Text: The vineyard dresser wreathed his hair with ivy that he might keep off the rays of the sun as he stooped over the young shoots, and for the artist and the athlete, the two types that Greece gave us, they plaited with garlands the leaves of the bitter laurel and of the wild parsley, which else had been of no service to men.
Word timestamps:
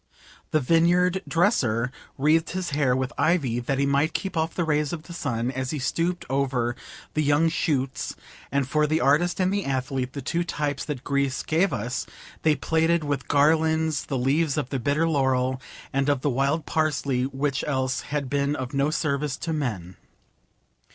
The 0.49 0.59
vineyard 0.59 1.21
dresser 1.27 1.91
wreathed 2.17 2.49
his 2.53 2.71
hair 2.71 2.95
with 2.95 3.13
ivy 3.19 3.59
that 3.59 3.77
he 3.77 3.85
might 3.85 4.13
keep 4.15 4.35
off 4.35 4.55
the 4.55 4.63
rays 4.63 4.91
of 4.91 5.03
the 5.03 5.13
sun 5.13 5.51
as 5.51 5.69
he 5.69 5.77
stooped 5.77 6.25
over 6.27 6.75
the 7.13 7.21
young 7.21 7.49
shoots, 7.49 8.15
and 8.51 8.67
for 8.67 8.87
the 8.87 8.99
artist 8.99 9.39
and 9.39 9.53
the 9.53 9.63
athlete, 9.63 10.13
the 10.13 10.21
two 10.23 10.43
types 10.43 10.83
that 10.85 11.03
Greece 11.03 11.43
gave 11.43 11.71
us, 11.71 12.07
they 12.41 12.55
plaited 12.55 13.03
with 13.03 13.27
garlands 13.27 14.07
the 14.07 14.17
leaves 14.17 14.57
of 14.57 14.69
the 14.71 14.79
bitter 14.79 15.07
laurel 15.07 15.61
and 15.93 16.09
of 16.09 16.21
the 16.21 16.31
wild 16.31 16.65
parsley, 16.65 17.25
which 17.25 17.63
else 17.67 18.01
had 18.01 18.27
been 18.27 18.55
of 18.55 18.73
no 18.73 18.89
service 18.89 19.37
to 19.37 19.53
men. 19.53 19.97